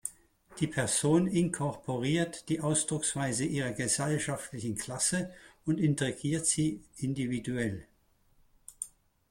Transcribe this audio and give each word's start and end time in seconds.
Die 0.59 0.65
Person 0.65 1.27
inkorporiert 1.27 2.49
die 2.49 2.59
Ausdrucksweisen 2.61 3.47
ihrer 3.51 3.71
gesellschaftlichen 3.71 4.73
Klasse 4.75 5.31
und 5.63 5.77
integriert 5.79 6.47
sie 6.47 6.81
individuell. 6.97 7.85